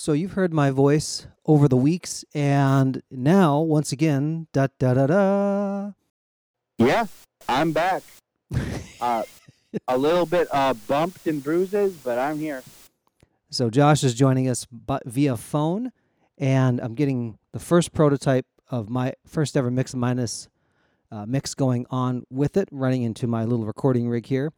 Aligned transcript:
So 0.00 0.14
you've 0.14 0.32
heard 0.32 0.54
my 0.54 0.70
voice 0.70 1.26
over 1.44 1.68
the 1.68 1.76
weeks, 1.76 2.24
and 2.32 3.02
now 3.10 3.60
once 3.60 3.92
again, 3.92 4.46
da 4.50 4.68
da 4.78 4.94
da 4.94 5.06
da. 5.06 5.90
Yeah, 6.78 7.04
I'm 7.46 7.72
back. 7.72 8.02
Uh, 9.00 9.22
a 9.88 9.96
little 9.96 10.26
bit 10.26 10.46
uh, 10.52 10.74
bumped 10.74 11.26
and 11.26 11.42
bruises, 11.42 11.94
but 12.04 12.18
I'm 12.18 12.38
here. 12.38 12.62
So 13.48 13.70
Josh 13.70 14.04
is 14.04 14.12
joining 14.12 14.46
us 14.46 14.66
via 15.06 15.38
phone, 15.38 15.92
and 16.36 16.80
I'm 16.80 16.94
getting 16.94 17.38
the 17.52 17.58
first 17.58 17.94
prototype 17.94 18.44
of 18.68 18.90
my 18.90 19.14
first 19.26 19.56
ever 19.56 19.70
Mix 19.70 19.94
Minus 19.94 20.50
uh, 21.10 21.24
mix 21.24 21.54
going 21.54 21.86
on 21.88 22.24
with 22.28 22.58
it, 22.58 22.68
running 22.70 23.04
into 23.04 23.26
my 23.26 23.44
little 23.44 23.64
recording 23.64 24.06
rig 24.06 24.26
here. 24.26 24.52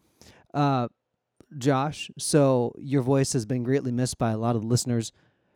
Uh, 0.52 0.88
Josh, 1.56 2.10
so 2.18 2.74
your 2.78 3.02
voice 3.02 3.32
has 3.32 3.46
been 3.46 3.62
greatly 3.62 3.92
missed 3.92 4.18
by 4.18 4.32
a 4.32 4.38
lot 4.38 4.56
of 4.56 4.62
the 4.62 4.68
listeners. 4.68 5.12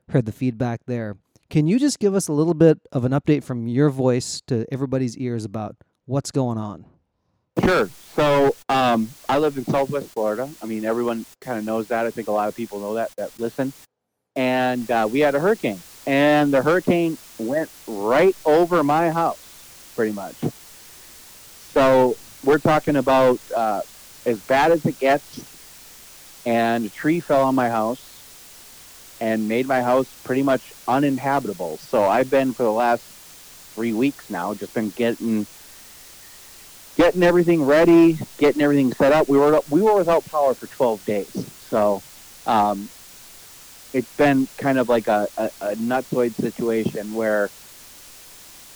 Heard 0.09 0.27
the 0.27 0.33
feedback 0.33 0.81
there. 0.87 1.17
Can 1.51 1.67
you 1.67 1.81
just 1.81 1.99
give 1.99 2.15
us 2.15 2.29
a 2.29 2.33
little 2.33 2.55
bit 2.55 2.79
of 2.93 3.05
an 3.05 3.13
update 3.13 3.43
from 3.43 3.67
your 3.67 3.91
voice 3.91 4.41
to 4.47 4.65
everybody's 4.73 5.17
ears 5.17 5.45
about 5.45 5.77
what's 6.05 6.31
going 6.31 6.59
on? 6.59 6.85
Sure. 7.65 7.89
So 8.15 8.55
um, 8.69 9.09
I 9.29 9.39
live 9.39 9.57
in 9.57 9.65
Southwest 9.65 10.09
Florida. 10.11 10.49
I 10.63 10.67
mean, 10.67 10.85
everyone 10.85 11.27
kind 11.41 11.59
of 11.59 11.65
knows 11.65 11.89
that. 11.89 12.07
I 12.07 12.11
think 12.11 12.29
a 12.29 12.33
lot 12.33 12.49
of 12.49 12.55
people 12.55 12.79
know 12.79 12.95
that 12.95 13.11
that 13.17 13.39
listen. 13.41 13.73
And 14.37 14.89
uh, 14.91 15.09
we 15.11 15.21
had 15.21 15.35
a 15.35 15.41
hurricane, 15.41 15.81
and 16.07 16.53
the 16.53 16.63
hurricane 16.63 17.17
went 17.39 17.71
right 17.89 18.37
over 18.45 18.85
my 18.85 19.11
house, 19.11 19.93
pretty 19.97 20.13
much. 20.13 20.37
So 21.73 22.17
we're 22.45 22.59
talking 22.59 22.97
about 22.97 23.41
uh, 23.57 23.81
as 24.25 24.39
bad 24.41 24.71
as 24.71 24.85
it 24.87 24.99
gets. 25.01 26.45
And 26.45 26.87
a 26.87 26.91
tree 26.91 27.19
fell 27.19 27.43
on 27.43 27.57
my 27.57 27.71
house 27.71 28.16
and 29.21 29.49
made 29.49 29.67
my 29.67 29.83
house 29.83 30.15
pretty 30.25 30.43
much 30.43 30.73
uninhabitable. 30.87 31.79
So 31.79 32.05
I've 32.05 32.31
been 32.31 32.55
for 32.55 32.65
the 32.65 32.73
last 32.73 33.13
three 33.73 33.93
weeks 33.93 34.31
now, 34.31 34.55
just 34.55 34.73
been 34.73 34.91
getting 34.91 35.47
getting 36.97 37.23
everything 37.23 37.63
ready, 37.63 38.19
getting 38.39 38.63
everything 38.63 38.93
set 38.93 39.13
up. 39.13 39.29
We 39.29 39.39
were 39.39 39.61
we 39.69 39.83
were 39.83 39.97
without 39.97 40.27
power 40.27 40.55
for 40.55 40.67
12 40.67 41.05
days, 41.05 41.47
so 41.59 42.05
um, 42.47 42.91
it's 43.93 44.13
been 44.13 44.49
kind 44.59 44.79
of 44.79 44.89
like 44.89 45.09
a, 45.09 45.29
a, 45.37 45.51
a 45.61 45.77
nutsoid 45.77 46.37
situation 46.37 47.13
where 47.13 47.53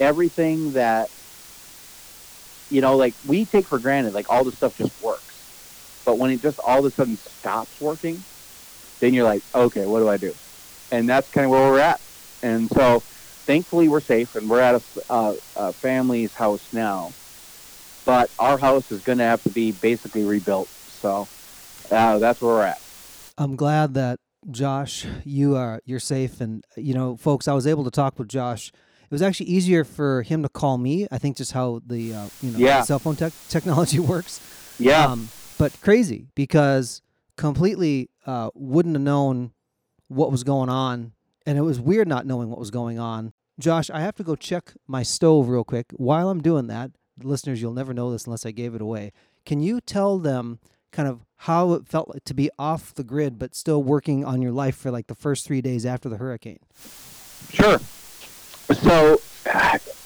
everything 0.00 0.72
that 0.72 1.10
you 2.70 2.80
know, 2.80 2.96
like 2.96 3.16
we 3.22 3.44
take 3.46 3.68
for 3.68 3.78
granted, 3.80 4.14
like 4.14 4.26
all 4.30 4.44
the 4.44 4.52
stuff 4.52 4.74
just 4.74 4.92
works, 4.98 5.48
but 6.04 6.18
when 6.18 6.30
it 6.30 6.40
just 6.40 6.58
all 6.64 6.78
of 6.78 6.84
a 6.84 6.90
sudden 6.90 7.16
stops 7.16 7.80
working, 7.80 8.24
then 9.00 9.14
you're 9.14 9.24
like, 9.24 9.42
okay, 9.54 9.86
what 9.86 10.00
do 10.00 10.08
I 10.08 10.16
do? 10.16 10.34
And 10.92 11.08
that's 11.08 11.30
kind 11.30 11.46
of 11.46 11.50
where 11.50 11.70
we're 11.70 11.80
at. 11.80 12.00
And 12.42 12.68
so, 12.70 13.00
thankfully, 13.46 13.88
we're 13.88 14.00
safe, 14.00 14.34
and 14.34 14.48
we're 14.48 14.60
at 14.60 14.76
a, 14.76 15.14
a, 15.14 15.34
a 15.56 15.72
family's 15.72 16.32
house 16.32 16.66
now 16.72 17.10
but 18.10 18.28
our 18.40 18.58
house 18.58 18.90
is 18.90 19.00
going 19.02 19.18
to 19.18 19.24
have 19.24 19.40
to 19.40 19.50
be 19.50 19.70
basically 19.70 20.24
rebuilt. 20.24 20.68
So 20.88 21.28
uh, 21.92 22.18
that's 22.18 22.40
where 22.40 22.54
we're 22.54 22.64
at. 22.64 22.80
I'm 23.38 23.54
glad 23.54 23.94
that 23.94 24.18
Josh, 24.50 25.06
you 25.24 25.54
are 25.54 25.80
you're 25.84 26.00
safe, 26.00 26.40
and 26.40 26.64
you 26.76 26.92
know, 26.92 27.16
folks, 27.16 27.46
I 27.46 27.52
was 27.52 27.68
able 27.68 27.84
to 27.84 27.90
talk 27.90 28.18
with 28.18 28.28
Josh. 28.28 28.72
It 29.04 29.12
was 29.12 29.22
actually 29.22 29.46
easier 29.46 29.84
for 29.84 30.22
him 30.22 30.42
to 30.42 30.48
call 30.48 30.76
me. 30.76 31.06
I 31.12 31.18
think 31.18 31.36
just 31.36 31.52
how 31.52 31.80
the 31.86 32.12
uh, 32.14 32.26
you 32.42 32.50
know 32.50 32.58
Yeah. 32.58 32.82
cell 32.82 32.98
phone 32.98 33.14
tech 33.14 33.32
technology 33.48 33.98
works. 34.00 34.40
Yeah, 34.78 35.06
Um, 35.06 35.28
but 35.56 35.80
crazy 35.80 36.26
because 36.34 37.00
completely 37.36 38.09
uh, 38.26 38.50
wouldn't 38.54 38.94
have 38.94 39.02
known 39.02 39.52
what 40.08 40.30
was 40.30 40.44
going 40.44 40.68
on, 40.68 41.12
and 41.46 41.58
it 41.58 41.62
was 41.62 41.80
weird 41.80 42.08
not 42.08 42.26
knowing 42.26 42.50
what 42.50 42.58
was 42.58 42.70
going 42.70 42.98
on. 42.98 43.32
Josh, 43.58 43.90
I 43.90 44.00
have 44.00 44.16
to 44.16 44.24
go 44.24 44.36
check 44.36 44.72
my 44.86 45.02
stove 45.02 45.48
real 45.48 45.64
quick. 45.64 45.86
While 45.96 46.30
I'm 46.30 46.40
doing 46.40 46.66
that, 46.68 46.92
listeners, 47.22 47.60
you'll 47.60 47.74
never 47.74 47.92
know 47.92 48.10
this 48.10 48.24
unless 48.24 48.46
I 48.46 48.50
gave 48.50 48.74
it 48.74 48.80
away. 48.80 49.12
Can 49.44 49.60
you 49.60 49.80
tell 49.80 50.18
them 50.18 50.58
kind 50.92 51.08
of 51.08 51.20
how 51.36 51.72
it 51.74 51.86
felt 51.86 52.08
like 52.08 52.24
to 52.24 52.34
be 52.34 52.50
off 52.58 52.94
the 52.94 53.04
grid 53.04 53.38
but 53.38 53.54
still 53.54 53.82
working 53.82 54.24
on 54.24 54.42
your 54.42 54.52
life 54.52 54.76
for 54.76 54.90
like 54.90 55.06
the 55.06 55.14
first 55.14 55.46
three 55.46 55.60
days 55.60 55.86
after 55.86 56.08
the 56.08 56.16
hurricane? 56.16 56.58
sure. 57.50 57.78
So 57.78 59.20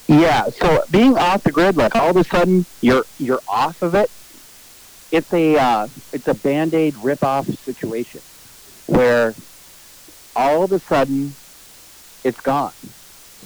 yeah, 0.08 0.48
so 0.48 0.82
being 0.90 1.16
off 1.16 1.42
the 1.42 1.52
grid, 1.52 1.76
like 1.76 1.94
all 1.94 2.10
of 2.10 2.16
a 2.16 2.24
sudden 2.24 2.66
you're 2.80 3.04
you're 3.18 3.40
off 3.48 3.82
of 3.82 3.94
it. 3.94 4.10
It's 5.14 5.32
a 5.32 5.56
uh, 5.56 5.86
it's 6.12 6.26
a 6.26 6.34
band 6.34 6.74
aid 6.74 6.96
rip 6.96 7.22
off 7.22 7.46
situation 7.64 8.20
where 8.86 9.36
all 10.34 10.64
of 10.64 10.72
a 10.72 10.80
sudden 10.80 11.36
it's 12.24 12.40
gone. 12.40 12.74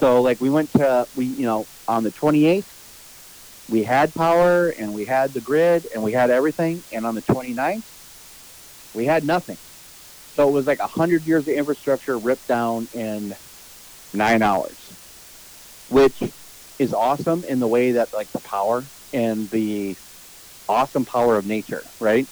So 0.01 0.23
like 0.23 0.41
we 0.41 0.49
went 0.49 0.73
to 0.79 1.07
we 1.13 1.27
you 1.27 1.45
know 1.45 1.69
on 1.87 2.05
the 2.05 2.11
28th 2.11 2.65
we 3.69 3.83
had 3.83 4.15
power 4.15 4.71
and 4.71 4.95
we 4.95 5.05
had 5.05 5.35
the 5.35 5.43
grid 5.43 5.87
and 5.93 6.03
we 6.03 6.11
had 6.11 6.31
everything 6.31 6.85
and 6.91 7.05
on 7.05 7.15
the 7.15 7.21
29th 7.21 7.85
we 8.95 9.05
had 9.05 9.27
nothing. 9.27 9.59
So 10.37 10.49
it 10.49 10.53
was 10.53 10.65
like 10.65 10.79
a 10.79 10.89
100 10.89 11.27
years 11.27 11.49
of 11.49 11.53
infrastructure 11.53 12.19
ripped 12.19 12.47
down 12.47 12.89
in 12.95 13.37
9 14.15 14.41
hours. 14.43 14.91
Which 15.89 16.23
is 16.79 16.95
awesome 16.95 17.45
in 17.45 17.59
the 17.61 17.69
way 17.69 17.93
that 17.93 18.09
like 18.15 18.33
the 18.33 18.41
power 18.41 18.91
and 19.13 19.51
the 19.51 19.99
awesome 20.69 21.05
power 21.05 21.37
of 21.37 21.45
nature, 21.47 21.85
right? 21.99 22.29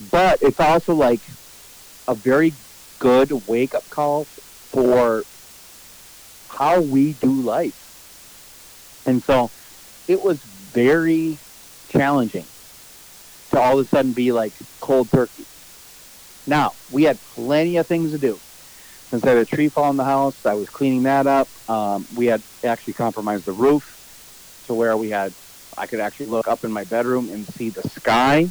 But 0.00 0.38
it's 0.42 0.60
also 0.60 0.94
like 0.94 1.22
a 2.08 2.14
very 2.14 2.56
good 2.98 3.32
wake 3.32 3.74
up 3.74 3.88
call 3.90 4.28
for 4.72 5.24
how 6.48 6.80
we 6.80 7.14
do 7.14 7.42
life. 7.42 7.74
And 9.06 9.22
so 9.22 9.50
it 10.08 10.20
was 10.20 10.42
very 10.44 11.40
challenging 11.88 12.48
to 13.52 13.60
all 13.60 13.78
of 13.78 13.86
a 13.86 13.88
sudden 13.88 14.12
be 14.12 14.32
like 14.32 14.54
cold 14.80 15.10
turkey. 15.10 15.46
Now, 16.46 16.76
we 16.90 17.04
had 17.04 17.22
plenty 17.22 17.76
of 17.76 17.86
things 17.86 18.12
to 18.12 18.18
do. 18.18 18.40
Since 19.10 19.24
I 19.24 19.30
had 19.30 19.38
a 19.38 19.44
tree 19.44 19.68
fall 19.68 19.90
in 19.90 19.96
the 19.96 20.04
house, 20.04 20.34
I 20.44 20.54
was 20.54 20.68
cleaning 20.70 21.04
that 21.04 21.26
up. 21.26 21.48
Um, 21.68 22.06
we 22.12 22.26
had 22.26 22.42
actually 22.62 22.94
compromised 22.94 23.44
the 23.46 23.52
roof 23.52 23.82
to 24.64 24.74
where 24.74 24.96
we 24.96 25.10
had, 25.10 25.34
I 25.76 25.86
could 25.86 26.00
actually 26.00 26.26
look 26.26 26.48
up 26.48 26.64
in 26.64 26.72
my 26.72 26.84
bedroom 26.84 27.30
and 27.30 27.46
see 27.46 27.70
the 27.70 27.82
sky. 27.82 28.50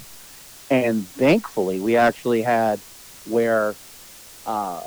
And 0.70 1.14
thankfully, 1.18 1.80
we 1.80 1.98
actually 1.98 2.42
had 2.42 2.82
where 3.24 3.78
uh, 4.46 4.82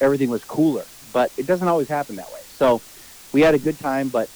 everything 0.00 0.30
was 0.30 0.44
cooler. 0.44 0.90
But 1.02 1.32
it 1.36 1.46
doesn't 1.46 1.68
always 1.68 1.88
happen 1.88 2.16
that 2.16 2.30
way. 2.30 2.42
So 2.48 2.82
we 3.32 3.42
had 3.42 3.54
a 3.54 3.58
good 3.58 3.78
time, 3.78 4.10
but 4.10 4.30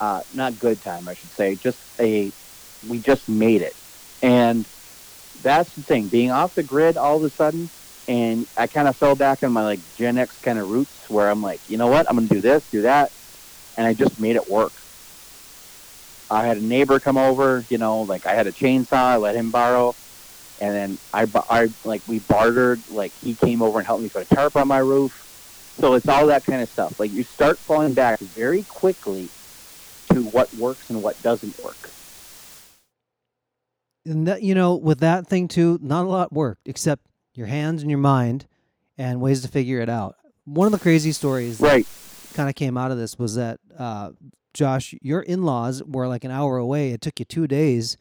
uh, 0.00 0.22
not 0.30 0.58
good 0.58 0.82
time, 0.82 1.08
I 1.08 1.14
should 1.14 1.32
say. 1.32 1.56
Just 1.56 1.84
a, 2.00 2.32
we 2.82 2.98
just 3.00 3.28
made 3.28 3.62
it. 3.62 3.76
And 4.22 4.68
that's 5.40 5.74
the 5.74 5.82
thing, 5.82 6.08
being 6.08 6.30
off 6.30 6.54
the 6.54 6.62
grid 6.62 6.96
all 6.96 7.16
of 7.16 7.24
a 7.24 7.30
sudden, 7.30 7.70
and 8.06 8.46
I 8.56 8.66
kind 8.66 8.88
of 8.88 8.96
fell 8.96 9.14
back 9.16 9.42
on 9.42 9.52
my 9.52 9.62
like 9.64 9.80
Gen 9.94 10.18
X 10.18 10.38
kind 10.38 10.58
of 10.58 10.68
roots 10.68 11.08
where 11.08 11.30
I'm 11.30 11.42
like, 11.42 11.62
you 11.66 11.76
know 11.76 11.88
what, 11.88 12.08
I'm 12.08 12.16
gonna 12.16 12.28
do 12.28 12.40
this, 12.40 12.66
do 12.68 12.82
that, 12.82 13.12
and 13.76 13.86
I 13.86 13.94
just 13.94 14.18
made 14.18 14.36
it 14.36 14.48
work. 14.48 14.83
I 16.30 16.46
had 16.46 16.56
a 16.56 16.60
neighbor 16.64 16.98
come 16.98 17.16
over, 17.18 17.64
you 17.68 17.78
know, 17.78 18.02
like 18.02 18.26
I 18.26 18.34
had 18.34 18.46
a 18.46 18.52
chainsaw, 18.52 18.92
I 18.92 19.16
let 19.16 19.36
him 19.36 19.50
borrow, 19.50 19.94
and 20.60 20.74
then 20.74 20.98
I, 21.12 21.26
I 21.50 21.68
like 21.84 22.02
we 22.08 22.18
bartered, 22.20 22.80
like 22.90 23.12
he 23.22 23.34
came 23.34 23.62
over 23.62 23.78
and 23.78 23.86
helped 23.86 24.02
me 24.02 24.08
put 24.08 24.30
a 24.30 24.34
tarp 24.34 24.56
on 24.56 24.68
my 24.68 24.78
roof. 24.78 25.12
So 25.80 25.94
it's 25.94 26.08
all 26.08 26.26
that 26.28 26.44
kind 26.44 26.62
of 26.62 26.68
stuff. 26.70 26.98
Like 26.98 27.12
you 27.12 27.24
start 27.24 27.58
falling 27.58 27.94
back 27.94 28.20
very 28.20 28.62
quickly 28.62 29.28
to 30.12 30.22
what 30.22 30.52
works 30.54 30.88
and 30.90 31.02
what 31.02 31.20
doesn't 31.22 31.62
work. 31.62 31.90
and 34.06 34.26
that 34.26 34.42
you 34.42 34.54
know 34.54 34.74
with 34.74 35.00
that 35.00 35.26
thing 35.26 35.48
too 35.48 35.78
not 35.82 36.04
a 36.04 36.08
lot 36.08 36.32
worked 36.32 36.68
except 36.68 37.06
your 37.34 37.46
hands 37.46 37.80
and 37.80 37.90
your 37.90 37.98
mind 37.98 38.46
and 38.98 39.20
ways 39.20 39.40
to 39.40 39.48
figure 39.48 39.80
it 39.80 39.88
out 39.88 40.14
one 40.44 40.66
of 40.66 40.72
the 40.72 40.78
crazy 40.78 41.10
stories 41.10 41.58
that 41.58 41.66
Right. 41.66 41.86
kind 42.34 42.48
of 42.50 42.54
came 42.54 42.76
out 42.76 42.90
of 42.90 42.98
this 42.98 43.18
was 43.18 43.36
that 43.36 43.58
uh, 43.78 44.10
josh 44.54 44.94
your 45.02 45.20
in-laws 45.20 45.82
were 45.84 46.08
like 46.08 46.24
an 46.24 46.30
hour 46.30 46.56
away 46.56 46.90
it 46.92 47.00
took 47.00 47.18
you 47.18 47.24
two 47.24 47.46
days 47.46 47.96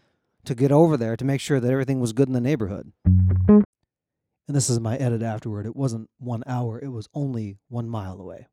to 0.45 0.53
get 0.55 0.71
over 0.71 0.95
there 0.95 1.17
to 1.17 1.25
make 1.25 1.41
sure 1.41 1.59
that 1.59 1.71
everything 1.71 1.99
was 1.99 2.13
good 2.13 2.27
in 2.27 2.33
the 2.33 2.39
neighborhood 2.41 2.91
and 3.47 3.65
this 4.47 4.69
is 4.69 4.79
my 4.79 4.95
edit 4.97 5.21
afterward 5.21 5.65
it 5.65 5.75
wasn't 5.75 6.09
one 6.19 6.43
hour 6.47 6.79
it 6.79 6.89
was 6.89 7.09
only 7.13 7.57
one 7.69 7.89
mile 7.89 8.19
away 8.21 8.47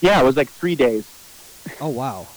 Yeah, 0.00 0.20
it 0.20 0.24
was 0.24 0.36
like 0.36 0.48
three 0.48 0.76
days. 0.76 1.04
Oh 1.80 1.88
wow! 1.88 2.28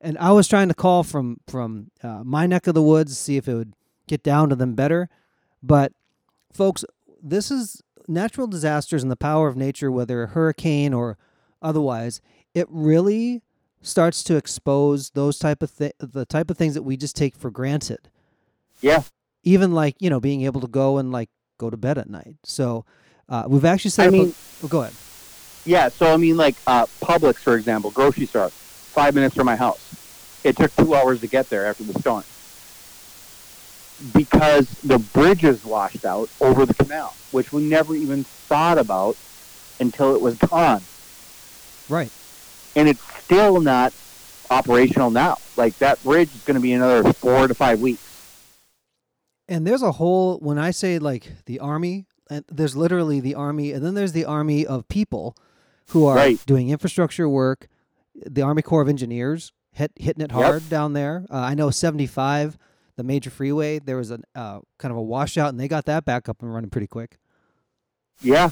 And 0.00 0.18
I 0.18 0.32
was 0.32 0.48
trying 0.48 0.68
to 0.68 0.74
call 0.74 1.04
from 1.04 1.38
from 1.46 1.90
uh, 2.02 2.22
my 2.24 2.46
neck 2.46 2.66
of 2.66 2.74
the 2.74 2.82
woods 2.82 3.12
to 3.12 3.16
see 3.16 3.36
if 3.36 3.46
it 3.48 3.54
would 3.54 3.74
get 4.08 4.22
down 4.24 4.48
to 4.48 4.56
them 4.56 4.74
better, 4.74 5.08
but 5.62 5.92
folks, 6.52 6.84
this 7.22 7.50
is 7.52 7.82
natural 8.08 8.48
disasters 8.48 9.02
and 9.02 9.12
the 9.12 9.16
power 9.16 9.46
of 9.46 9.56
nature, 9.56 9.90
whether 9.92 10.24
a 10.24 10.26
hurricane 10.28 10.92
or 10.92 11.16
otherwise. 11.62 12.20
It 12.56 12.66
really 12.70 13.42
starts 13.82 14.24
to 14.24 14.36
expose 14.36 15.10
those 15.10 15.38
type 15.38 15.62
of 15.62 15.70
thi- 15.70 15.92
the 15.98 16.24
type 16.24 16.50
of 16.50 16.56
things 16.56 16.72
that 16.72 16.82
we 16.84 16.96
just 16.96 17.14
take 17.14 17.36
for 17.36 17.50
granted. 17.50 18.08
Yeah. 18.80 19.02
Even 19.42 19.72
like 19.72 19.96
you 20.00 20.08
know 20.08 20.20
being 20.20 20.40
able 20.42 20.62
to 20.62 20.66
go 20.66 20.96
and 20.96 21.12
like 21.12 21.28
go 21.58 21.68
to 21.68 21.76
bed 21.76 21.98
at 21.98 22.08
night. 22.08 22.36
So 22.44 22.86
Uh, 23.28 23.44
we've 23.46 23.64
actually 23.66 23.90
said. 23.90 24.06
I 24.06 24.10
mean, 24.10 24.28
a, 24.30 24.64
oh, 24.64 24.68
go 24.68 24.80
ahead. 24.82 24.94
yeah. 25.66 25.90
So 25.90 26.10
I 26.14 26.16
mean, 26.16 26.38
like 26.38 26.56
uh, 26.66 26.86
Publix, 27.02 27.36
for 27.36 27.56
example, 27.56 27.90
grocery 27.90 28.24
store, 28.24 28.48
five 28.48 29.14
minutes 29.14 29.34
from 29.34 29.44
my 29.46 29.56
house. 29.56 30.40
It 30.42 30.56
took 30.56 30.74
two 30.76 30.94
hours 30.94 31.20
to 31.20 31.26
get 31.26 31.50
there 31.50 31.66
after 31.66 31.84
the 31.84 31.98
storm 32.00 32.24
because 34.14 34.70
the 34.80 34.98
bridges 34.98 35.62
washed 35.64 36.04
out 36.06 36.30
over 36.40 36.64
the 36.64 36.74
canal, 36.74 37.14
which 37.32 37.52
we 37.52 37.68
never 37.68 37.94
even 37.94 38.24
thought 38.24 38.78
about 38.78 39.16
until 39.78 40.14
it 40.14 40.22
was 40.22 40.38
gone. 40.38 40.80
Right. 41.88 42.10
And 42.76 42.88
it's 42.88 43.00
still 43.24 43.60
not 43.60 43.92
operational 44.50 45.10
now. 45.10 45.38
Like 45.56 45.76
that 45.78 46.00
bridge 46.04 46.32
is 46.34 46.42
going 46.44 46.54
to 46.54 46.60
be 46.60 46.72
another 46.72 47.12
four 47.14 47.48
to 47.48 47.54
five 47.54 47.80
weeks. 47.80 48.02
And 49.48 49.66
there's 49.66 49.82
a 49.82 49.92
whole 49.92 50.38
when 50.38 50.58
I 50.58 50.70
say 50.70 50.98
like 50.98 51.32
the 51.46 51.58
army, 51.58 52.06
and 52.28 52.44
there's 52.48 52.76
literally 52.76 53.20
the 53.20 53.34
army, 53.34 53.72
and 53.72 53.84
then 53.84 53.94
there's 53.94 54.12
the 54.12 54.24
army 54.24 54.66
of 54.66 54.86
people 54.88 55.36
who 55.90 56.04
are 56.06 56.16
Right. 56.16 56.38
doing 56.46 56.68
infrastructure 56.68 57.28
work. 57.28 57.68
The 58.14 58.42
Army 58.42 58.62
Corps 58.62 58.82
of 58.82 58.88
Engineers 58.88 59.52
hit, 59.72 59.92
hitting 59.96 60.22
it 60.24 60.32
Yep. 60.32 60.44
hard 60.44 60.68
down 60.68 60.94
there. 60.94 61.24
Uh, 61.30 61.36
I 61.36 61.54
know 61.54 61.70
75, 61.70 62.58
the 62.96 63.04
major 63.04 63.30
freeway, 63.30 63.78
there 63.78 63.96
was 63.98 64.10
a 64.10 64.18
uh, 64.34 64.60
kind 64.78 64.90
of 64.90 64.96
a 64.98 65.02
washout, 65.02 65.50
and 65.50 65.60
they 65.60 65.68
got 65.68 65.84
that 65.84 66.04
back 66.04 66.28
up 66.28 66.42
and 66.42 66.52
running 66.52 66.70
pretty 66.70 66.86
quick. 66.88 67.18
Yeah, 68.22 68.50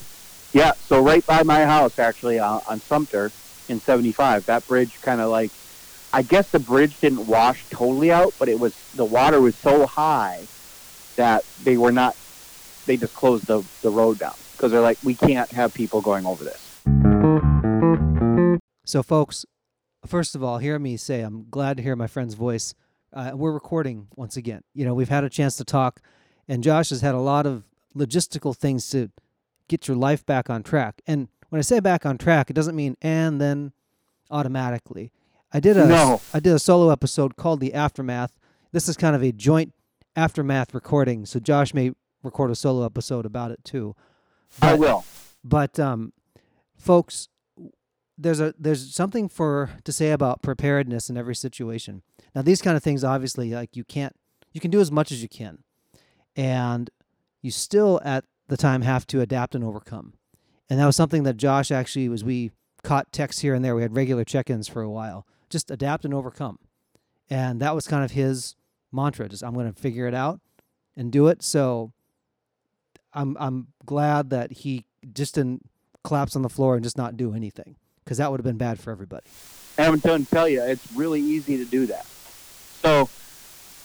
yeah. 0.52 0.72
So 0.86 1.02
right 1.02 1.26
by 1.26 1.42
my 1.42 1.64
house, 1.64 1.98
actually, 1.98 2.38
uh, 2.38 2.60
on 2.68 2.78
Sumter 2.80 3.32
in 3.68 3.80
'75, 3.80 4.46
that 4.46 4.66
bridge 4.66 5.00
kind 5.02 5.20
of 5.20 5.30
like, 5.30 5.50
I 6.12 6.22
guess 6.22 6.50
the 6.50 6.58
bridge 6.58 7.00
didn't 7.00 7.26
wash 7.26 7.64
totally 7.70 8.12
out, 8.12 8.34
but 8.38 8.48
it 8.48 8.58
was 8.58 8.74
the 8.94 9.04
water 9.04 9.40
was 9.40 9.56
so 9.56 9.86
high 9.86 10.46
that 11.16 11.44
they 11.62 11.76
were 11.76 11.92
not. 11.92 12.16
They 12.86 12.96
just 12.96 13.14
closed 13.14 13.46
the 13.46 13.64
the 13.82 13.90
road 13.90 14.18
down 14.18 14.34
because 14.52 14.70
they're 14.70 14.80
like, 14.80 14.98
we 15.02 15.14
can't 15.14 15.50
have 15.50 15.74
people 15.74 16.00
going 16.00 16.26
over 16.26 16.44
this. 16.44 16.60
So, 18.86 19.02
folks, 19.02 19.46
first 20.06 20.34
of 20.34 20.44
all, 20.44 20.58
hear 20.58 20.78
me 20.78 20.96
say 20.96 21.22
I'm 21.22 21.46
glad 21.50 21.78
to 21.78 21.82
hear 21.82 21.96
my 21.96 22.06
friend's 22.06 22.34
voice. 22.34 22.74
Uh, 23.12 23.32
we're 23.34 23.52
recording 23.52 24.08
once 24.16 24.36
again. 24.36 24.62
You 24.74 24.84
know, 24.84 24.94
we've 24.94 25.08
had 25.08 25.24
a 25.24 25.30
chance 25.30 25.56
to 25.56 25.64
talk, 25.64 26.00
and 26.46 26.62
Josh 26.62 26.90
has 26.90 27.00
had 27.00 27.14
a 27.14 27.20
lot 27.20 27.46
of 27.46 27.64
logistical 27.96 28.54
things 28.54 28.90
to 28.90 29.10
get 29.68 29.88
your 29.88 29.96
life 29.96 30.26
back 30.26 30.50
on 30.50 30.62
track. 30.62 31.00
And 31.06 31.28
when 31.54 31.60
I 31.60 31.62
say 31.62 31.78
back 31.78 32.04
on 32.04 32.18
track, 32.18 32.50
it 32.50 32.54
doesn't 32.54 32.74
mean 32.74 32.96
and 33.00 33.40
then 33.40 33.70
automatically. 34.28 35.12
I 35.52 35.60
did 35.60 35.76
a 35.76 35.86
No. 35.86 36.20
I 36.32 36.40
did 36.40 36.52
a 36.52 36.58
solo 36.58 36.90
episode 36.90 37.36
called 37.36 37.60
The 37.60 37.72
Aftermath. 37.74 38.32
This 38.72 38.88
is 38.88 38.96
kind 38.96 39.14
of 39.14 39.22
a 39.22 39.30
joint 39.30 39.72
aftermath 40.16 40.74
recording, 40.74 41.24
so 41.26 41.38
Josh 41.38 41.72
may 41.72 41.92
record 42.24 42.50
a 42.50 42.56
solo 42.56 42.84
episode 42.84 43.24
about 43.24 43.52
it 43.52 43.62
too. 43.62 43.94
I 44.60 44.72
But- 44.72 44.78
will. 44.80 45.04
but 45.44 45.78
um, 45.78 46.12
folks, 46.76 47.28
there's 48.18 48.40
a 48.40 48.52
there's 48.58 48.92
something 48.92 49.28
for 49.28 49.70
to 49.84 49.92
say 49.92 50.10
about 50.10 50.42
preparedness 50.42 51.08
in 51.08 51.16
every 51.16 51.36
situation. 51.36 52.02
Now, 52.34 52.42
these 52.42 52.62
kind 52.62 52.76
of 52.76 52.82
things, 52.82 53.04
obviously, 53.04 53.52
like 53.52 53.76
you 53.76 53.84
can't, 53.84 54.16
you 54.52 54.60
can 54.60 54.72
do 54.72 54.80
as 54.80 54.90
much 54.90 55.12
as 55.12 55.22
you 55.22 55.28
can, 55.28 55.58
and 56.34 56.90
you 57.42 57.52
still 57.52 58.00
at 58.04 58.24
the 58.48 58.56
time 58.56 58.82
have 58.82 59.06
to 59.06 59.20
adapt 59.20 59.54
and 59.54 59.62
overcome. 59.62 60.14
And 60.74 60.80
that 60.80 60.86
was 60.86 60.96
something 60.96 61.22
that 61.22 61.36
Josh 61.36 61.70
actually 61.70 62.08
was. 62.08 62.24
We 62.24 62.50
caught 62.82 63.12
texts 63.12 63.42
here 63.42 63.54
and 63.54 63.64
there. 63.64 63.76
We 63.76 63.82
had 63.82 63.94
regular 63.94 64.24
check-ins 64.24 64.66
for 64.66 64.82
a 64.82 64.90
while. 64.90 65.24
Just 65.48 65.70
adapt 65.70 66.04
and 66.04 66.12
overcome, 66.12 66.58
and 67.30 67.60
that 67.60 67.76
was 67.76 67.86
kind 67.86 68.02
of 68.02 68.10
his 68.10 68.56
mantra. 68.90 69.28
Just 69.28 69.44
I'm 69.44 69.54
going 69.54 69.72
to 69.72 69.80
figure 69.80 70.08
it 70.08 70.14
out 70.14 70.40
and 70.96 71.12
do 71.12 71.28
it. 71.28 71.44
So 71.44 71.92
I'm 73.12 73.36
I'm 73.38 73.68
glad 73.86 74.30
that 74.30 74.50
he 74.50 74.84
just 75.12 75.36
didn't 75.36 75.70
collapse 76.02 76.34
on 76.34 76.42
the 76.42 76.48
floor 76.48 76.74
and 76.74 76.82
just 76.82 76.98
not 76.98 77.16
do 77.16 77.34
anything 77.34 77.76
because 78.02 78.18
that 78.18 78.32
would 78.32 78.40
have 78.40 78.44
been 78.44 78.58
bad 78.58 78.80
for 78.80 78.90
everybody. 78.90 79.26
I'm 79.78 80.00
going 80.00 80.24
to 80.24 80.28
tell 80.28 80.48
you, 80.48 80.60
it's 80.60 80.90
really 80.90 81.20
easy 81.20 81.56
to 81.58 81.64
do 81.64 81.86
that. 81.86 82.04
So 82.82 83.08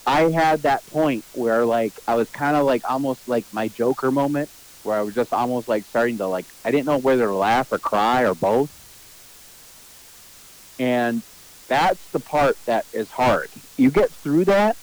I 0.07 0.31
had 0.31 0.63
that 0.63 0.83
point 0.87 1.23
where, 1.35 1.67
like, 1.67 1.93
I 2.07 2.15
was 2.15 2.31
kind 2.31 2.57
of 2.57 2.65
like 2.65 2.89
almost 2.89 3.27
like 3.27 3.45
my 3.53 3.67
Joker 3.67 4.09
moment, 4.09 4.49
where 4.89 4.97
I 4.97 5.03
was 5.03 5.15
just 5.15 5.31
almost 5.31 5.67
like 5.67 5.85
starting 5.85 6.17
to 6.17 6.27
like, 6.27 6.47
I 6.65 6.71
didn't 6.71 6.87
know 6.87 6.97
whether 6.97 7.27
to 7.27 7.35
laugh 7.37 7.67
or 7.71 7.79
cry 7.79 8.25
or 8.25 8.35
both. 8.35 8.71
And 10.79 11.23
that's 11.67 12.01
the 12.11 12.19
part 12.19 12.57
that 12.65 12.87
is 12.91 13.09
hard. 13.11 13.61
You 13.77 13.91
get 13.91 14.11
through 14.23 14.45
that, 14.45 14.77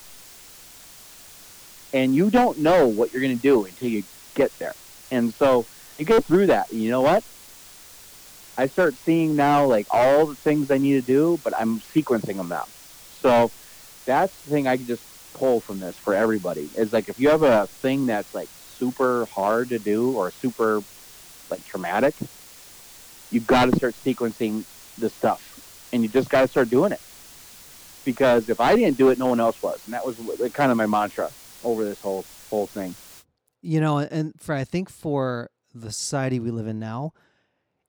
and 1.92 2.14
you 2.14 2.30
don't 2.30 2.58
know 2.58 2.86
what 2.86 3.10
you're 3.10 3.22
going 3.22 3.36
to 3.38 3.48
do 3.48 3.64
until 3.64 3.88
you 3.88 4.04
get 4.34 4.52
there. 4.60 4.76
And 5.10 5.34
so 5.34 5.66
you 5.98 6.04
get 6.04 6.26
through 6.26 6.48
that. 6.48 6.72
You 6.72 6.90
know 6.90 7.00
what? 7.00 7.24
I 8.56 8.68
start 8.68 8.96
seeing 9.04 9.34
now 9.34 9.66
like 9.66 9.86
all 9.90 10.26
the 10.26 10.36
things 10.36 10.70
I 10.70 10.78
need 10.78 10.94
to 10.94 11.02
do, 11.02 11.40
but 11.42 11.54
I'm 11.58 11.80
sequencing 11.80 12.36
them 12.36 12.48
now. 12.48 12.66
So 13.08 13.52
that's 14.06 14.32
the 14.44 14.50
thing 14.50 14.66
I 14.66 14.76
can 14.76 14.86
just 14.86 15.04
pull 15.34 15.60
from 15.60 15.80
this 15.80 15.96
for 15.98 16.14
everybody 16.14 16.70
is 16.74 16.92
like 16.92 17.08
if 17.08 17.18
you 17.18 17.28
have 17.30 17.42
a 17.42 17.68
thing 17.82 18.06
that's 18.06 18.32
like 18.32 18.50
super 18.78 19.26
hard 19.26 19.68
to 19.70 19.78
do 19.78 20.12
or 20.12 20.30
super 20.30 20.82
like 21.50 21.64
traumatic, 21.64 22.14
you've 23.30 23.46
got 23.46 23.70
to 23.70 23.76
start 23.76 23.94
sequencing 23.94 24.64
the 24.98 25.10
stuff, 25.10 25.88
and 25.92 26.02
you 26.02 26.08
just 26.08 26.30
got 26.30 26.42
to 26.42 26.48
start 26.48 26.70
doing 26.70 26.92
it. 26.92 27.00
Because 28.04 28.48
if 28.48 28.60
I 28.60 28.76
didn't 28.76 28.96
do 28.96 29.10
it, 29.10 29.18
no 29.18 29.26
one 29.26 29.40
else 29.40 29.60
was, 29.62 29.80
and 29.84 29.94
that 29.94 30.06
was 30.06 30.16
kind 30.52 30.70
of 30.70 30.76
my 30.76 30.86
mantra 30.86 31.30
over 31.64 31.84
this 31.84 32.00
whole 32.00 32.24
whole 32.50 32.66
thing. 32.66 32.94
You 33.62 33.80
know, 33.80 33.98
and 33.98 34.34
for 34.40 34.54
I 34.54 34.64
think 34.64 34.88
for 34.88 35.50
the 35.74 35.92
society 35.92 36.38
we 36.38 36.50
live 36.50 36.66
in 36.66 36.78
now, 36.78 37.12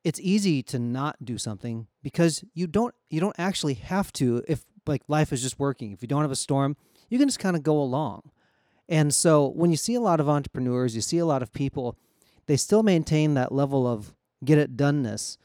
it's 0.03 0.19
easy 0.19 0.63
to 0.63 0.79
not 0.79 1.23
do 1.23 1.37
something 1.37 1.87
because 2.01 2.43
you 2.53 2.67
don't 2.67 2.95
you 3.09 3.19
don't 3.19 3.35
actually 3.37 3.75
have 3.75 4.11
to 4.13 4.43
if 4.47 4.63
like 4.87 5.03
life 5.07 5.31
is 5.31 5.41
just 5.41 5.59
working. 5.59 5.91
If 5.91 6.01
you 6.01 6.07
don't 6.07 6.21
have 6.21 6.31
a 6.31 6.35
storm, 6.35 6.77
you 7.09 7.19
can 7.19 7.27
just 7.27 7.39
kind 7.39 7.55
of 7.55 7.63
go 7.63 7.79
along. 7.79 8.31
And 8.89 9.13
so 9.13 9.47
when 9.47 9.71
you 9.71 9.77
see 9.77 9.95
a 9.95 10.01
lot 10.01 10.19
of 10.19 10.29
entrepreneurs, 10.29 10.95
you 10.95 11.01
see 11.01 11.17
a 11.17 11.25
lot 11.25 11.41
of 11.41 11.51
people, 11.51 11.97
they 12.45 12.57
still 12.57 12.83
maintain 12.83 13.33
that 13.33 13.51
level 13.51 13.85
of 13.85 14.15
get 14.43 14.57
it 14.57 14.77
doneness. 14.77 15.37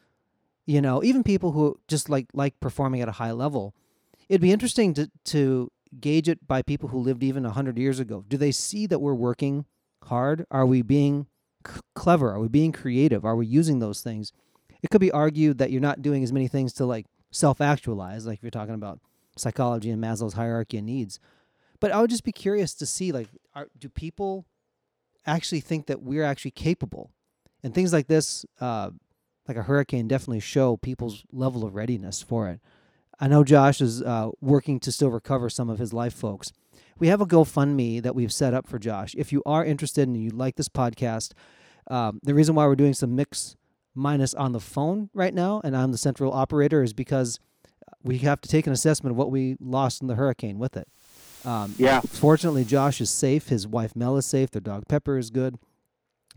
You 0.67 0.81
know, 0.81 1.03
even 1.03 1.25
people 1.25 1.53
who 1.53 1.79
just 1.89 2.09
like 2.09 2.27
like 2.33 2.59
performing 2.61 3.01
at 3.01 3.09
a 3.09 3.13
high 3.13 3.33
level. 3.33 3.75
It'd 4.29 4.41
be 4.41 4.53
interesting 4.53 4.95
to 4.95 5.11
to 5.25 5.71
gauge 5.99 6.29
it 6.29 6.47
by 6.47 6.63
people 6.63 6.89
who 6.89 6.99
lived 6.99 7.23
even 7.23 7.43
100 7.43 7.77
years 7.79 7.99
ago. 7.99 8.25
Do 8.29 8.37
they 8.37 8.53
see 8.53 8.87
that 8.87 9.01
we're 9.01 9.15
working 9.15 9.67
hard? 10.05 10.47
Are 10.51 10.65
we 10.65 10.83
being 10.83 11.27
c- 11.67 11.81
clever? 11.95 12.33
Are 12.33 12.41
we 12.41 12.49
being 12.49 12.73
creative? 12.73 13.25
Are 13.25 13.37
we 13.37 13.47
using 13.47 13.81
those 13.81 14.01
things? 14.01 14.33
It 14.83 14.91
could 14.91 15.01
be 15.01 15.11
argued 15.11 15.59
that 15.59 15.71
you're 15.71 15.81
not 15.81 16.01
doing 16.01 16.23
as 16.23 16.33
many 16.33 16.49
things 16.49 16.73
to 16.75 16.87
like 16.87 17.07
self-actualize, 17.31 18.27
like 18.27 18.39
if 18.39 18.43
you're 18.43 18.51
talking 18.51 18.75
about 18.75 19.01
psychology 19.37 19.91
and 19.91 20.03
Maslow's 20.03 20.35
hierarchy 20.35 20.79
of 20.79 20.85
needs. 20.85 21.19
But 21.83 21.91
I 21.91 22.01
would 22.01 22.11
just 22.11 22.23
be 22.23 22.31
curious 22.31 22.75
to 22.75 22.87
see 22.87 23.11
like 23.11 23.27
are, 23.57 23.67
do 23.77 23.89
people 23.89 24.47
actually 25.27 25.59
think 25.59 25.87
that 25.87 26.01
we're 26.01 26.23
actually 26.23 26.53
capable? 26.53 27.11
And 27.65 27.75
things 27.75 27.93
like 27.93 28.07
this 28.07 28.47
uh, 28.61 28.91
like 29.49 29.57
a 29.57 29.65
hurricane 29.65 30.07
definitely 30.07 30.39
show 30.39 30.77
people's 30.77 31.25
level 31.33 31.65
of 31.65 31.75
readiness 31.75 32.23
for 32.23 32.49
it. 32.49 32.61
I 33.19 33.27
know 33.27 33.43
Josh 33.43 33.81
is 33.81 34.01
uh, 34.01 34.31
working 34.41 34.79
to 34.79 34.93
still 34.93 35.11
recover 35.11 35.51
some 35.51 35.69
of 35.69 35.81
his 35.81 35.93
life 35.93 36.15
folks. 36.15 36.53
We 37.01 37.09
have 37.09 37.21
a 37.21 37.27
GoFundMe 37.27 38.01
that 38.01 38.15
we've 38.15 38.33
set 38.33 38.55
up 38.55 38.69
for 38.69 38.79
Josh. 38.79 39.17
If 39.19 39.33
you 39.33 39.43
are 39.45 39.65
interested 39.65 40.07
and 40.07 40.17
you 40.17 40.31
like 40.31 40.55
this 40.55 40.69
podcast, 40.69 41.33
um, 41.91 42.21
the 42.23 42.33
reason 42.33 42.55
why 42.55 42.65
we're 42.67 42.77
doing 42.77 42.95
some 42.95 43.17
mix 43.17 43.57
minus 43.93 44.35
on 44.35 44.53
the 44.53 44.61
phone 44.61 45.11
right 45.15 45.35
now 45.35 45.61
and 45.65 45.77
I'm 45.77 45.91
the 45.91 45.99
central 45.99 46.33
operator 46.33 46.85
is 46.85 46.93
because 46.93 47.41
we 48.05 48.19
have 48.19 48.41
to 48.43 48.49
take 48.49 48.69
an 48.69 48.73
assessment 48.73 49.11
of 49.11 49.17
what 49.17 49.33
we 49.33 49.57
lost 49.59 50.01
in 50.01 50.07
the 50.07 50.15
hurricane 50.15 50.61
with 50.61 50.77
it. 50.77 50.87
Um, 51.45 51.75
Yeah. 51.79 52.01
Fortunately, 52.01 52.65
Josh 52.65 53.01
is 53.01 53.11
safe. 53.11 53.49
His 53.49 53.67
wife 53.67 53.97
Mel 53.97 54.17
is 54.17 54.27
safe. 54.27 54.51
Their 54.51 54.61
dog 54.61 54.87
Pepper 54.89 55.19
is 55.19 55.31
good. 55.31 55.59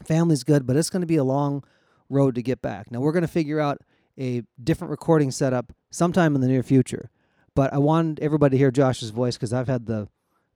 Family's 0.04 0.44
good, 0.44 0.66
but 0.66 0.76
it's 0.76 0.90
going 0.90 1.02
to 1.02 1.08
be 1.08 1.16
a 1.16 1.24
long 1.24 1.64
road 2.10 2.36
to 2.36 2.42
get 2.42 2.62
back. 2.62 2.92
Now 2.92 3.00
we're 3.00 3.12
going 3.12 3.22
to 3.22 3.28
figure 3.28 3.60
out 3.60 3.82
a 4.18 4.44
different 4.62 4.92
recording 4.92 5.32
setup 5.32 5.74
sometime 5.92 6.36
in 6.36 6.42
the 6.42 6.48
near 6.48 6.64
future. 6.64 7.10
But 7.56 7.74
I 7.74 7.78
wanted 7.78 8.20
everybody 8.20 8.52
to 8.52 8.58
hear 8.58 8.72
Josh's 8.72 9.12
voice 9.12 9.36
because 9.38 9.54
I've 9.54 9.68
had 9.68 9.86
the 9.86 10.10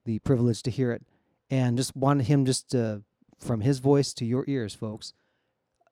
the 0.05 0.19
privilege 0.19 0.63
to 0.63 0.71
hear 0.71 0.91
it, 0.91 1.03
and 1.49 1.77
just 1.77 1.95
wanted 1.95 2.25
him 2.25 2.45
just 2.45 2.71
to, 2.71 3.03
from 3.37 3.61
his 3.61 3.79
voice 3.79 4.13
to 4.13 4.25
your 4.25 4.43
ears, 4.47 4.73
folks. 4.73 5.13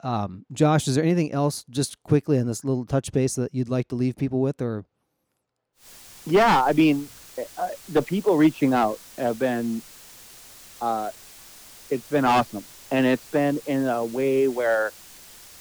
Um, 0.02 0.46
Josh, 0.52 0.88
is 0.88 0.96
there 0.96 1.04
anything 1.04 1.32
else, 1.32 1.66
just 1.70 2.02
quickly 2.04 2.40
on 2.40 2.48
this 2.48 2.64
little 2.64 2.86
touch 2.86 3.12
base 3.12 3.36
that 3.36 3.54
you'd 3.54 3.70
like 3.70 3.88
to 3.90 3.96
leave 3.96 4.16
people 4.16 4.40
with, 4.42 4.62
or 4.62 4.86
Yeah, 6.26 6.64
I 6.64 6.74
mean, 6.74 7.08
the 7.88 8.04
people 8.04 8.38
reaching 8.38 8.74
out 8.74 9.02
have 9.18 9.38
been, 9.38 9.84
uh, 10.82 11.12
it's 11.90 12.10
been 12.10 12.26
awesome, 12.26 12.68
and 12.92 13.06
it's 13.08 13.28
been 13.28 13.60
in 13.66 13.88
a 13.88 14.06
way 14.06 14.48
where 14.48 14.96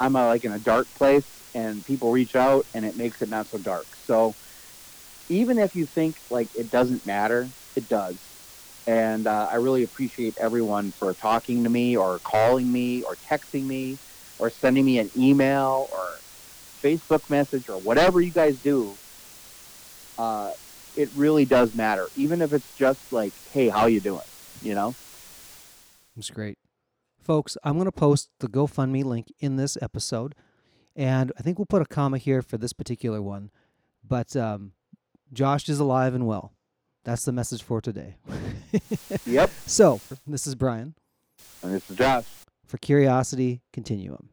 I'm 0.01 0.17
uh, 0.17 0.27
like 0.27 0.45
in 0.45 0.53
a 0.53 0.59
dark 0.59 0.95
place, 0.95 1.43
and 1.55 1.85
people 1.85 2.11
reach 2.11 2.35
out, 2.37 2.67
and 2.75 2.85
it 2.85 2.97
makes 2.97 3.23
it 3.23 3.29
not 3.29 3.49
so 3.49 3.59
dark. 3.59 3.97
So 3.97 4.37
even 5.29 5.59
if 5.59 5.75
you 5.75 5.87
think 5.87 6.23
like 6.31 6.51
it 6.55 6.71
doesn't 6.71 7.05
matter, 7.05 7.55
it 7.75 7.89
does, 7.89 8.37
and 8.87 9.27
uh, 9.27 9.49
I 9.51 9.57
really 9.57 9.83
appreciate 9.83 10.35
everyone 10.39 10.93
for 10.93 11.15
talking 11.15 11.65
to 11.65 11.71
me 11.71 11.97
or 11.97 12.21
calling 12.21 12.71
me 12.71 13.03
or 13.03 13.17
texting 13.17 13.65
me. 13.65 14.01
or 14.39 14.51
sending 14.51 14.85
me 14.85 14.99
an 14.99 15.11
email 15.17 15.89
or 15.91 16.23
Facebook 16.83 17.23
message 17.31 17.69
or 17.69 17.79
whatever 17.79 18.21
you 18.21 18.33
guys 18.33 18.59
do, 18.59 19.01
uh, 20.19 20.53
it 20.97 21.11
really 21.17 21.45
does 21.45 21.75
matter. 21.75 22.07
Even 22.17 22.41
if 22.43 22.53
it's 22.53 22.77
just 22.77 23.13
like, 23.13 23.33
"Hey, 23.53 23.69
how 23.69 23.87
you 23.87 24.01
doing?" 24.01 24.23
You 24.63 24.75
know. 24.75 24.95
It's 26.17 26.31
great. 26.31 26.59
Folks, 27.21 27.57
I'm 27.63 27.75
going 27.75 27.87
to 27.87 27.93
post 27.93 28.31
the 28.41 28.49
GoFundMe 28.49 29.05
link 29.05 29.33
in 29.41 29.57
this 29.57 29.77
episode. 29.83 30.35
And 30.95 31.31
I 31.39 31.43
think 31.43 31.59
we'll 31.59 31.67
put 31.67 31.83
a 31.83 31.87
comma 31.87 32.17
here 32.19 32.41
for 32.41 32.57
this 32.57 32.73
particular 32.73 33.21
one. 33.21 33.51
But 34.07 34.35
um, 34.35 34.73
Josh 35.33 35.69
is 35.69 35.79
alive 35.79 36.15
and 36.15 36.27
well. 36.27 36.53
That's 37.05 37.25
the 37.25 37.33
message 37.33 37.63
for 37.63 37.81
today. 37.81 38.17
Yep. 39.27 39.51
So, 39.67 40.01
this 40.27 40.47
is 40.47 40.55
Brian 40.55 40.95
And 41.63 41.75
this 41.75 41.91
is 41.91 41.97
Josh. 41.97 42.25
for 42.65 42.79
Curiosity 42.79 43.61
Continuum. 43.73 44.31